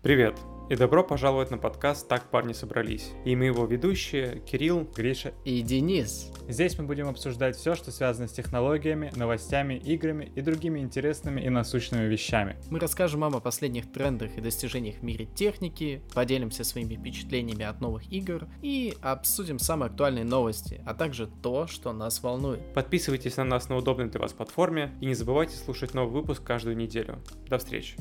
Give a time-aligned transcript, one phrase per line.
[0.00, 0.38] Привет!
[0.70, 3.10] И добро пожаловать на подкаст «Так парни собрались».
[3.24, 6.30] И мы его ведущие Кирилл, Гриша и Денис.
[6.46, 11.48] Здесь мы будем обсуждать все, что связано с технологиями, новостями, играми и другими интересными и
[11.48, 12.58] насущными вещами.
[12.70, 17.80] Мы расскажем вам о последних трендах и достижениях в мире техники, поделимся своими впечатлениями от
[17.80, 22.60] новых игр и обсудим самые актуальные новости, а также то, что нас волнует.
[22.72, 26.76] Подписывайтесь на нас на удобной для вас платформе и не забывайте слушать новый выпуск каждую
[26.76, 27.18] неделю.
[27.48, 27.96] До встречи!